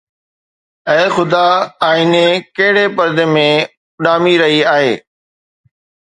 اي 0.91 1.01
خدا، 1.15 1.41
آئيني 1.89 2.23
ڪهڙي 2.59 2.85
پردي 2.95 3.25
۾ 3.35 3.43
اڏامي 3.99 4.33
رهي 4.43 4.59
آهي؟ 4.73 4.93